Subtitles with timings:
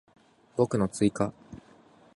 [0.57, 1.31] 語句の追加